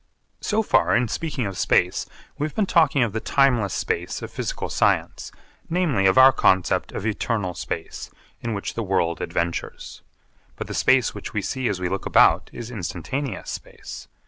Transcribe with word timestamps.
So 0.39 0.63
far 0.63 0.95
in 0.95 1.09
speaking 1.09 1.45
of 1.45 1.59
space 1.59 2.07
we 2.39 2.47
have 2.47 2.55
been 2.55 2.65
talking 2.65 3.03
of 3.03 3.13
the 3.13 3.19
timeless 3.19 3.75
space 3.75 4.23
of 4.23 4.31
physical 4.31 4.67
science, 4.67 5.31
namely, 5.69 6.07
of 6.07 6.17
our 6.17 6.31
concept 6.31 6.91
of 6.91 7.05
eternal 7.05 7.53
space 7.53 8.09
in 8.41 8.55
which 8.55 8.73
the 8.73 8.81
world 8.81 9.21
adventures. 9.21 10.01
But 10.55 10.65
the 10.65 10.73
space 10.73 11.13
which 11.13 11.35
we 11.35 11.43
see 11.43 11.67
as 11.69 11.79
we 11.79 11.87
look 11.87 12.07
about 12.07 12.49
is 12.51 12.71
instantaneous 12.71 13.51
space. 13.51 14.07